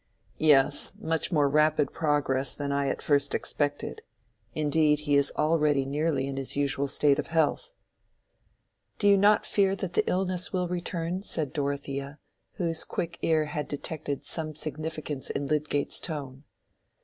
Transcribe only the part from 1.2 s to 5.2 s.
more rapid progress than I at first expected. Indeed, he